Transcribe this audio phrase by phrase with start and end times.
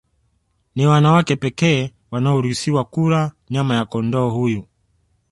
[0.75, 4.65] Ni wanawake pekee wanaoruhusiwa kula nyama ya kondoo huyu